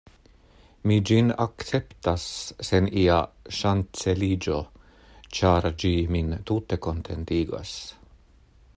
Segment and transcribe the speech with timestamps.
[0.91, 2.25] Mi ĝin akceptas
[2.69, 3.19] sen ia
[3.59, 4.57] ŝanceliĝo;
[5.41, 7.77] ĉar ĝi min tute kontentigas.